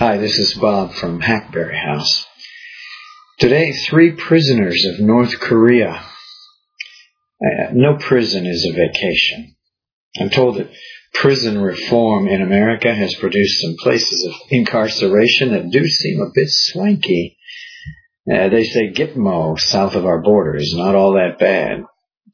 Hi, 0.00 0.16
this 0.16 0.38
is 0.38 0.54
Bob 0.54 0.94
from 0.94 1.20
Hackberry 1.20 1.76
House. 1.76 2.26
Today, 3.38 3.72
three 3.72 4.12
prisoners 4.12 4.82
of 4.86 5.00
North 5.04 5.38
Korea. 5.38 5.90
Uh, 5.90 7.72
no 7.74 7.98
prison 7.98 8.46
is 8.46 8.64
a 8.64 8.72
vacation. 8.74 9.56
I'm 10.18 10.30
told 10.30 10.56
that 10.56 10.72
prison 11.12 11.60
reform 11.60 12.28
in 12.28 12.40
America 12.40 12.94
has 12.94 13.14
produced 13.16 13.60
some 13.60 13.74
places 13.78 14.24
of 14.24 14.32
incarceration 14.48 15.50
that 15.50 15.70
do 15.70 15.86
seem 15.86 16.22
a 16.22 16.32
bit 16.34 16.48
swanky. 16.48 17.36
Uh, 18.26 18.48
they 18.48 18.64
say 18.64 18.90
Gitmo, 18.94 19.60
south 19.60 19.96
of 19.96 20.06
our 20.06 20.22
border, 20.22 20.56
is 20.56 20.72
not 20.74 20.94
all 20.94 21.12
that 21.16 21.38
bad, 21.38 21.84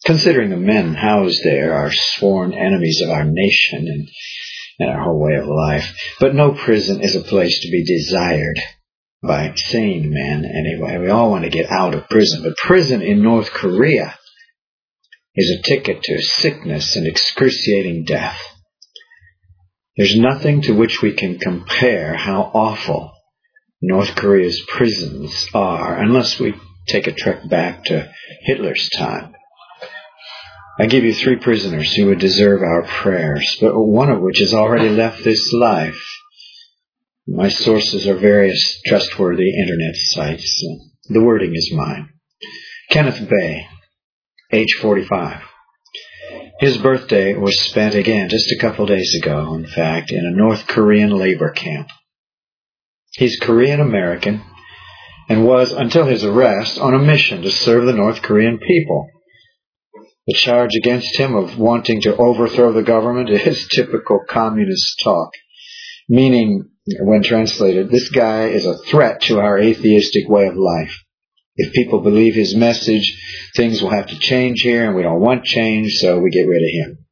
considering 0.05 0.51
the 0.51 0.57
men 0.57 0.95
housed 0.95 1.41
there 1.43 1.75
are 1.75 1.91
sworn 1.91 2.53
enemies 2.55 3.03
of 3.03 3.11
our 3.11 3.25
nation 3.25 3.89
and 3.89 4.09
and 4.79 4.91
our 4.91 5.03
whole 5.03 5.21
way 5.21 5.35
of 5.35 5.47
life. 5.47 5.95
But 6.21 6.35
no 6.35 6.53
prison 6.53 7.01
is 7.01 7.17
a 7.17 7.21
place 7.21 7.61
to 7.61 7.71
be 7.71 7.85
desired 7.85 8.59
by 9.23 9.53
sane 9.55 10.11
men 10.11 10.45
anyway. 10.45 10.99
We 10.99 11.11
all 11.11 11.31
want 11.31 11.45
to 11.45 11.51
get 11.51 11.71
out 11.71 11.95
of 11.95 12.09
prison. 12.09 12.43
But 12.43 12.57
prison 12.57 13.03
in 13.03 13.23
North 13.23 13.51
Korea 13.51 14.17
is 15.35 15.51
a 15.51 15.63
ticket 15.63 16.03
to 16.03 16.23
sickness 16.23 16.97
and 16.97 17.07
excruciating 17.07 18.05
death. 18.05 18.41
There's 19.97 20.17
nothing 20.17 20.63
to 20.63 20.75
which 20.75 21.01
we 21.01 21.15
can 21.15 21.39
compare 21.39 22.15
how 22.15 22.43
awful 22.43 23.13
North 23.81 24.15
Korea's 24.15 24.63
prisons 24.69 25.47
are 25.55 25.99
unless 25.99 26.39
we 26.39 26.55
take 26.87 27.07
a 27.07 27.13
trek 27.13 27.49
back 27.49 27.85
to 27.85 28.11
Hitler's 28.43 28.89
time. 28.91 29.35
I 30.79 30.87
give 30.87 31.05
you 31.05 31.15
three 31.15 31.37
prisoners 31.37 31.95
who 31.95 32.07
would 32.07 32.19
deserve 32.19 32.61
our 32.63 32.83
prayers, 32.83 33.57
but 33.61 33.73
one 33.75 34.11
of 34.11 34.21
which 34.21 34.41
has 34.41 34.53
already 34.53 34.91
left 34.91 35.25
this 35.25 35.51
life. 35.53 35.99
My 37.27 37.49
sources 37.49 38.07
are 38.07 38.17
various 38.17 38.81
trustworthy 38.87 39.59
internet 39.59 39.97
sites. 39.97 40.63
The 41.09 41.23
wording 41.23 41.53
is 41.55 41.73
mine. 41.73 42.11
Kenneth 42.91 43.27
Bae, 43.29 43.67
age 44.53 44.77
45. 44.83 45.43
His 46.61 46.77
birthday 46.79 47.35
was 47.35 47.59
spent 47.59 47.95
again 47.95 48.29
just 48.29 48.53
a 48.53 48.59
couple 48.61 48.85
days 48.85 49.15
ago, 49.15 49.55
in 49.55 49.67
fact, 49.67 50.13
in 50.13 50.27
a 50.27 50.31
North 50.31 50.67
Korean 50.67 51.11
labor 51.11 51.51
camp. 51.51 51.89
He's 53.13 53.39
Korean 53.41 53.81
American 53.81 54.43
and 55.29 55.47
was, 55.47 55.73
until 55.73 56.05
his 56.05 56.23
arrest, 56.23 56.79
on 56.79 56.95
a 56.95 56.99
mission 56.99 57.43
to 57.43 57.51
serve 57.51 57.87
the 57.87 57.93
North 57.93 58.21
Korean 58.21 58.59
people. 58.59 59.09
The 60.27 60.35
charge 60.35 60.75
against 60.75 61.17
him 61.17 61.37
of 61.37 61.57
wanting 61.57 62.01
to 62.03 62.17
overthrow 62.17 62.73
the 62.73 62.83
government 62.83 63.31
is 63.47 63.69
typical 63.69 64.21
communist 64.29 65.01
talk, 65.03 65.31
meaning, 66.09 66.71
when 67.01 67.23
translated, 67.23 67.91
this 67.91 68.09
guy 68.11 68.47
is 68.47 68.67
a 68.67 68.79
threat 68.79 69.23
to 69.23 69.39
our 69.39 69.59
atheistic 69.59 70.29
way 70.29 70.47
of 70.47 70.57
life. 70.57 70.97
If 71.57 71.73
people 71.73 72.01
believe 72.01 72.35
his 72.35 72.55
message, 72.55 73.17
things 73.57 73.81
will 73.81 73.91
have 73.91 74.09
to 74.09 74.19
change 74.19 74.61
here, 74.61 74.87
and 74.87 74.95
we 74.95 75.03
don't 75.03 75.21
want 75.21 75.45
change, 75.45 75.93
so 75.95 76.19
we 76.19 76.31
get 76.31 76.47
rid 76.47 76.63
of 76.63 76.71
him. 76.71 77.07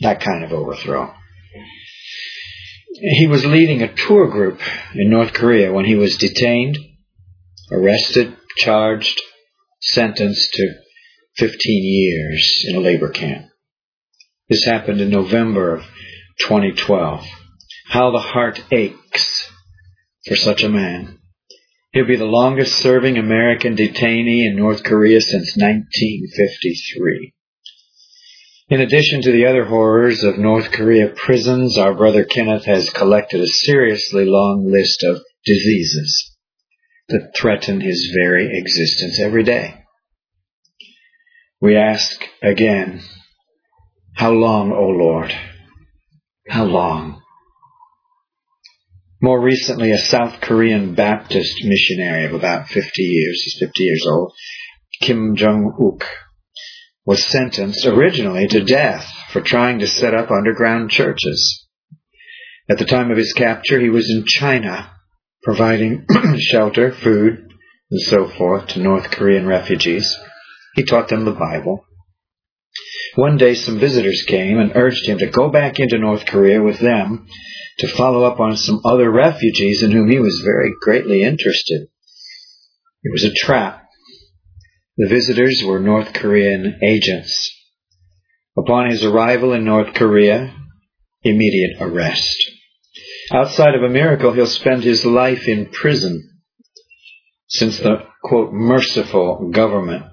That 0.00 0.20
kind 0.20 0.42
of 0.42 0.52
overthrow. 0.52 1.14
He 2.94 3.26
was 3.26 3.44
leading 3.44 3.82
a 3.82 3.94
tour 3.94 4.28
group 4.28 4.60
in 4.94 5.10
North 5.10 5.32
Korea 5.32 5.72
when 5.72 5.84
he 5.84 5.94
was 5.94 6.16
detained, 6.16 6.78
arrested, 7.70 8.36
charged, 8.58 9.20
sentenced 9.80 10.52
to 10.54 10.74
15 11.36 11.56
years 11.64 12.64
in 12.68 12.76
a 12.76 12.80
labor 12.80 13.08
camp. 13.08 13.46
This 14.48 14.64
happened 14.64 15.00
in 15.00 15.10
November 15.10 15.76
of 15.76 15.82
2012. 16.40 17.24
How 17.88 18.10
the 18.10 18.18
heart 18.18 18.60
aches 18.70 19.50
for 20.26 20.36
such 20.36 20.62
a 20.62 20.68
man. 20.68 21.18
He'll 21.92 22.06
be 22.06 22.16
the 22.16 22.24
longest 22.24 22.78
serving 22.78 23.18
American 23.18 23.76
detainee 23.76 24.46
in 24.46 24.56
North 24.56 24.82
Korea 24.82 25.20
since 25.20 25.56
1953. 25.56 27.34
In 28.68 28.80
addition 28.80 29.20
to 29.22 29.32
the 29.32 29.44
other 29.44 29.66
horrors 29.66 30.22
of 30.24 30.38
North 30.38 30.72
Korea 30.72 31.08
prisons, 31.08 31.76
our 31.76 31.94
brother 31.94 32.24
Kenneth 32.24 32.64
has 32.64 32.88
collected 32.88 33.42
a 33.42 33.46
seriously 33.46 34.24
long 34.24 34.70
list 34.70 35.02
of 35.02 35.20
diseases 35.44 36.34
that 37.08 37.32
threaten 37.36 37.80
his 37.80 38.10
very 38.16 38.58
existence 38.58 39.20
every 39.20 39.42
day. 39.42 39.81
We 41.62 41.76
ask 41.76 42.20
again, 42.42 43.02
How 44.16 44.32
long, 44.32 44.72
O 44.72 44.88
Lord? 44.88 45.32
How 46.48 46.64
long? 46.64 47.22
More 49.20 49.40
recently, 49.40 49.92
a 49.92 49.98
South 49.98 50.40
Korean 50.40 50.96
Baptist 50.96 51.62
missionary 51.62 52.24
of 52.24 52.34
about 52.34 52.66
50 52.66 53.02
years, 53.04 53.42
he's 53.44 53.58
50 53.60 53.84
years 53.84 54.04
old, 54.10 54.32
Kim 55.02 55.36
Jong-uk, 55.36 56.04
was 57.06 57.24
sentenced 57.24 57.86
originally 57.86 58.48
to 58.48 58.64
death 58.64 59.08
for 59.30 59.40
trying 59.40 59.78
to 59.78 59.86
set 59.86 60.14
up 60.14 60.32
underground 60.32 60.90
churches. 60.90 61.68
At 62.68 62.78
the 62.78 62.86
time 62.86 63.12
of 63.12 63.16
his 63.16 63.34
capture, 63.34 63.78
he 63.78 63.88
was 63.88 64.10
in 64.10 64.24
China, 64.26 64.90
providing 65.44 66.06
shelter, 66.38 66.90
food, 66.90 67.52
and 67.88 68.00
so 68.00 68.26
forth 68.26 68.66
to 68.70 68.80
North 68.80 69.12
Korean 69.12 69.46
refugees. 69.46 70.18
He 70.74 70.84
taught 70.84 71.08
them 71.08 71.24
the 71.24 71.32
Bible. 71.32 71.84
One 73.14 73.36
day 73.36 73.54
some 73.54 73.78
visitors 73.78 74.24
came 74.26 74.58
and 74.58 74.72
urged 74.74 75.06
him 75.06 75.18
to 75.18 75.26
go 75.26 75.50
back 75.50 75.78
into 75.78 75.98
North 75.98 76.24
Korea 76.24 76.62
with 76.62 76.78
them 76.78 77.26
to 77.78 77.88
follow 77.88 78.24
up 78.24 78.40
on 78.40 78.56
some 78.56 78.80
other 78.84 79.10
refugees 79.10 79.82
in 79.82 79.90
whom 79.90 80.10
he 80.10 80.18
was 80.18 80.40
very 80.44 80.72
greatly 80.80 81.22
interested. 81.22 81.88
It 83.02 83.12
was 83.12 83.24
a 83.24 83.34
trap. 83.34 83.84
The 84.96 85.08
visitors 85.08 85.62
were 85.62 85.80
North 85.80 86.12
Korean 86.14 86.78
agents. 86.82 87.50
Upon 88.56 88.90
his 88.90 89.04
arrival 89.04 89.52
in 89.52 89.64
North 89.64 89.94
Korea, 89.94 90.54
immediate 91.22 91.80
arrest. 91.80 92.50
Outside 93.30 93.74
of 93.74 93.82
a 93.82 93.88
miracle, 93.88 94.32
he'll 94.32 94.46
spend 94.46 94.84
his 94.84 95.04
life 95.04 95.48
in 95.48 95.66
prison 95.66 96.30
since 97.48 97.78
the, 97.78 98.06
quote, 98.22 98.52
merciful 98.52 99.50
government 99.50 100.04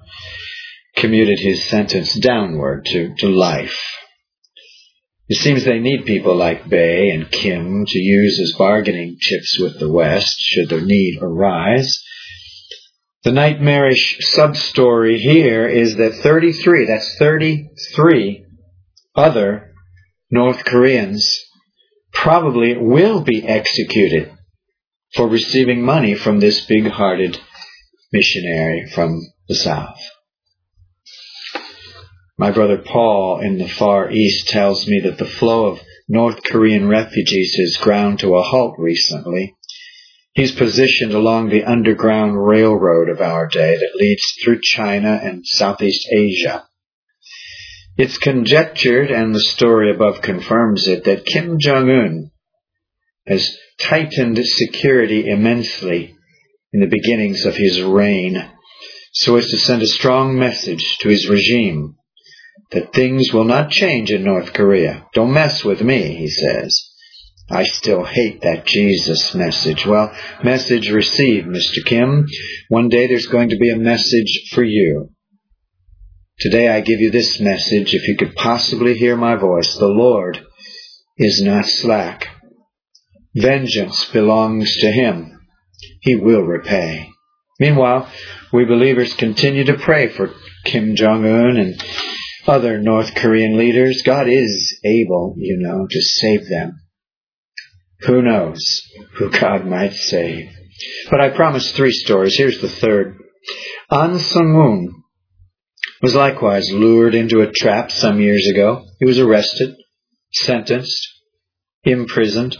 commuted 0.96 1.38
his 1.38 1.68
sentence 1.68 2.14
downward 2.18 2.84
to, 2.86 3.14
to 3.18 3.28
life. 3.28 3.78
It 5.28 5.36
seems 5.36 5.64
they 5.64 5.78
need 5.78 6.06
people 6.06 6.34
like 6.34 6.68
Bae 6.68 7.10
and 7.12 7.30
Kim 7.30 7.84
to 7.86 7.98
use 7.98 8.40
as 8.40 8.58
bargaining 8.58 9.16
chips 9.20 9.58
with 9.60 9.78
the 9.78 9.88
West 9.90 10.36
should 10.40 10.68
the 10.68 10.80
need 10.80 11.18
arise. 11.22 12.02
The 13.22 13.30
nightmarish 13.30 14.16
sub-story 14.20 15.18
here 15.18 15.68
is 15.68 15.96
that 15.96 16.14
33, 16.14 16.86
that's 16.86 17.16
33 17.18 18.44
other 19.14 19.72
North 20.30 20.64
Koreans 20.64 21.38
probably 22.12 22.76
will 22.76 23.20
be 23.20 23.46
executed 23.46 24.32
for 25.14 25.28
receiving 25.28 25.82
money 25.82 26.14
from 26.14 26.40
this 26.40 26.66
big-hearted 26.66 27.38
missionary 28.12 28.90
from 28.92 29.20
the 29.48 29.54
South. 29.54 29.98
My 32.40 32.52
brother 32.52 32.78
Paul 32.78 33.40
in 33.42 33.58
the 33.58 33.68
Far 33.68 34.10
East 34.10 34.48
tells 34.48 34.86
me 34.86 35.00
that 35.00 35.18
the 35.18 35.26
flow 35.26 35.66
of 35.66 35.82
North 36.08 36.42
Korean 36.42 36.88
refugees 36.88 37.54
has 37.56 37.76
ground 37.76 38.20
to 38.20 38.34
a 38.34 38.40
halt 38.40 38.76
recently. 38.78 39.56
He's 40.32 40.52
positioned 40.52 41.12
along 41.12 41.50
the 41.50 41.64
underground 41.64 42.42
railroad 42.42 43.10
of 43.10 43.20
our 43.20 43.46
day 43.46 43.76
that 43.76 43.94
leads 43.94 44.22
through 44.42 44.62
China 44.62 45.20
and 45.22 45.46
Southeast 45.46 46.08
Asia. 46.10 46.66
It's 47.98 48.16
conjectured, 48.16 49.10
and 49.10 49.34
the 49.34 49.40
story 49.40 49.94
above 49.94 50.22
confirms 50.22 50.88
it, 50.88 51.04
that 51.04 51.26
Kim 51.26 51.58
Jong-un 51.60 52.30
has 53.26 53.54
tightened 53.78 54.40
security 54.42 55.28
immensely 55.28 56.14
in 56.72 56.80
the 56.80 56.86
beginnings 56.86 57.44
of 57.44 57.54
his 57.54 57.82
reign 57.82 58.42
so 59.12 59.36
as 59.36 59.50
to 59.50 59.58
send 59.58 59.82
a 59.82 59.86
strong 59.86 60.38
message 60.38 60.96
to 61.00 61.10
his 61.10 61.28
regime 61.28 61.96
that 62.72 62.92
things 62.92 63.32
will 63.32 63.44
not 63.44 63.70
change 63.70 64.10
in 64.10 64.24
North 64.24 64.52
Korea. 64.52 65.06
Don't 65.14 65.32
mess 65.32 65.64
with 65.64 65.82
me, 65.82 66.14
he 66.16 66.28
says. 66.28 66.90
I 67.50 67.64
still 67.64 68.04
hate 68.04 68.42
that 68.42 68.64
Jesus 68.64 69.34
message. 69.34 69.84
Well, 69.84 70.14
message 70.44 70.88
received, 70.88 71.48
Mr. 71.48 71.84
Kim. 71.84 72.26
One 72.68 72.88
day 72.88 73.08
there's 73.08 73.26
going 73.26 73.48
to 73.48 73.58
be 73.58 73.70
a 73.70 73.76
message 73.76 74.50
for 74.52 74.62
you. 74.62 75.10
Today 76.38 76.68
I 76.68 76.80
give 76.80 77.00
you 77.00 77.10
this 77.10 77.40
message. 77.40 77.92
If 77.92 78.06
you 78.06 78.16
could 78.16 78.36
possibly 78.36 78.94
hear 78.94 79.16
my 79.16 79.34
voice, 79.34 79.74
the 79.74 79.88
Lord 79.88 80.40
is 81.18 81.42
not 81.42 81.66
slack. 81.66 82.28
Vengeance 83.34 84.08
belongs 84.10 84.76
to 84.78 84.90
Him. 84.90 85.40
He 86.02 86.16
will 86.16 86.42
repay. 86.42 87.08
Meanwhile, 87.58 88.08
we 88.52 88.64
believers 88.64 89.12
continue 89.14 89.64
to 89.64 89.76
pray 89.76 90.08
for 90.08 90.32
Kim 90.64 90.94
Jong-un 90.94 91.56
and 91.56 91.84
other 92.46 92.78
North 92.78 93.14
Korean 93.14 93.56
leaders. 93.56 94.02
God 94.02 94.28
is 94.28 94.80
able, 94.84 95.34
you 95.36 95.58
know, 95.58 95.86
to 95.88 96.00
save 96.00 96.48
them. 96.48 96.80
Who 98.00 98.22
knows 98.22 98.82
who 99.14 99.30
God 99.30 99.66
might 99.66 99.92
save? 99.92 100.50
But 101.10 101.20
I 101.20 101.30
promised 101.30 101.74
three 101.74 101.92
stories. 101.92 102.36
Here's 102.36 102.60
the 102.60 102.68
third. 102.68 103.16
An 103.90 104.18
Sung-moon 104.18 105.02
was 106.02 106.14
likewise 106.14 106.70
lured 106.70 107.14
into 107.14 107.42
a 107.42 107.52
trap 107.52 107.90
some 107.90 108.20
years 108.20 108.48
ago. 108.48 108.84
He 108.98 109.06
was 109.06 109.18
arrested, 109.18 109.74
sentenced, 110.32 111.06
imprisoned, 111.84 112.56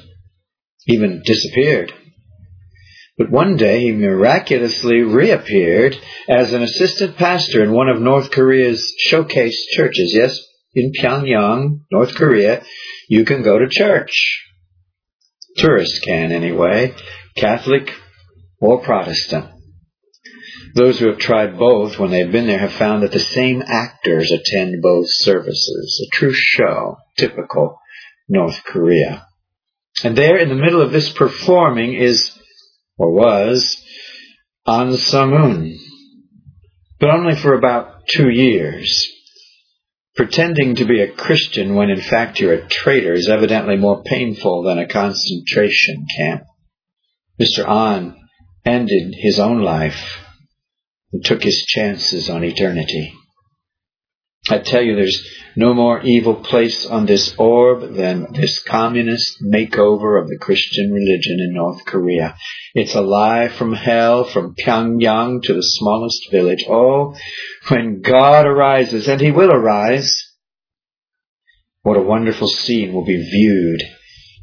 even 0.86 1.22
disappeared. 1.24 1.92
But 3.20 3.30
one 3.30 3.58
day 3.58 3.80
he 3.80 3.92
miraculously 3.92 5.02
reappeared 5.02 5.94
as 6.26 6.54
an 6.54 6.62
assistant 6.62 7.18
pastor 7.18 7.62
in 7.62 7.70
one 7.70 7.90
of 7.90 8.00
North 8.00 8.30
Korea's 8.30 8.94
showcase 8.96 9.66
churches. 9.76 10.14
Yes, 10.14 10.40
in 10.72 10.92
Pyongyang, 10.98 11.80
North 11.92 12.14
Korea, 12.14 12.64
you 13.10 13.26
can 13.26 13.42
go 13.42 13.58
to 13.58 13.68
church. 13.68 14.42
Tourists 15.58 15.98
can 15.98 16.32
anyway, 16.32 16.94
Catholic 17.36 17.92
or 18.58 18.80
Protestant. 18.80 19.50
Those 20.74 20.98
who 20.98 21.10
have 21.10 21.18
tried 21.18 21.58
both 21.58 21.98
when 21.98 22.10
they've 22.10 22.32
been 22.32 22.46
there 22.46 22.58
have 22.58 22.72
found 22.72 23.02
that 23.02 23.12
the 23.12 23.20
same 23.20 23.62
actors 23.66 24.32
attend 24.32 24.80
both 24.80 25.08
services. 25.10 26.08
A 26.08 26.16
true 26.16 26.32
show, 26.32 26.96
typical 27.18 27.78
North 28.30 28.64
Korea. 28.64 29.26
And 30.02 30.16
there 30.16 30.38
in 30.38 30.48
the 30.48 30.54
middle 30.54 30.80
of 30.80 30.90
this 30.90 31.12
performing 31.12 31.92
is, 31.92 32.34
or 33.00 33.12
was, 33.12 33.82
An 34.66 34.94
Sung-un. 34.94 35.78
But 36.98 37.08
only 37.08 37.34
for 37.34 37.54
about 37.54 38.06
two 38.06 38.28
years. 38.28 39.10
Pretending 40.16 40.74
to 40.74 40.84
be 40.84 41.00
a 41.00 41.10
Christian 41.10 41.76
when 41.76 41.88
in 41.88 42.02
fact 42.02 42.40
you're 42.40 42.52
a 42.52 42.68
traitor 42.68 43.14
is 43.14 43.30
evidently 43.30 43.76
more 43.78 44.02
painful 44.02 44.64
than 44.64 44.78
a 44.78 44.86
concentration 44.86 46.04
camp. 46.14 46.42
Mr. 47.40 47.66
An 47.66 48.16
ended 48.66 49.14
his 49.16 49.40
own 49.40 49.62
life 49.62 50.18
and 51.10 51.24
took 51.24 51.42
his 51.42 51.64
chances 51.64 52.28
on 52.28 52.44
eternity. 52.44 53.14
I 54.50 54.58
tell 54.58 54.82
you, 54.82 54.96
there's 54.96 55.26
no 55.56 55.74
more 55.74 56.00
evil 56.00 56.36
place 56.36 56.86
on 56.86 57.06
this 57.06 57.34
orb 57.38 57.94
than 57.94 58.32
this 58.32 58.60
communist 58.60 59.42
makeover 59.42 60.20
of 60.20 60.28
the 60.28 60.38
Christian 60.40 60.90
religion 60.90 61.38
in 61.40 61.54
North 61.54 61.84
Korea. 61.84 62.36
It's 62.74 62.94
a 62.94 63.00
lie 63.00 63.48
from 63.48 63.72
hell, 63.72 64.24
from 64.24 64.54
Pyongyang 64.54 65.42
to 65.42 65.54
the 65.54 65.62
smallest 65.62 66.30
village. 66.30 66.64
Oh, 66.68 67.16
when 67.68 68.00
God 68.00 68.46
arises, 68.46 69.08
and 69.08 69.20
He 69.20 69.30
will 69.30 69.52
arise, 69.52 70.22
what 71.82 71.96
a 71.96 72.02
wonderful 72.02 72.48
scene 72.48 72.92
will 72.92 73.04
be 73.04 73.16
viewed 73.16 73.82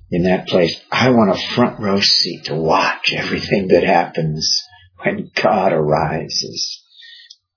in 0.10 0.24
that 0.24 0.48
place. 0.48 0.80
I 0.92 1.10
want 1.10 1.32
a 1.32 1.48
front 1.54 1.80
row 1.80 2.00
seat 2.00 2.46
to 2.46 2.56
watch 2.56 3.14
everything 3.14 3.68
that 3.70 3.84
happens 3.84 4.64
when 5.04 5.32
God 5.36 5.74
arises. 5.74 6.84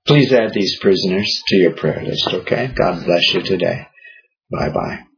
Please 0.06 0.32
add 0.32 0.52
these 0.52 0.78
prisoners 0.80 1.42
to 1.48 1.56
your 1.56 1.72
prayer 1.72 2.02
list, 2.02 2.28
okay? 2.32 2.72
God 2.74 3.04
bless 3.04 3.34
you 3.34 3.42
today. 3.42 3.86
Bye 4.50 4.70
bye. 4.70 5.09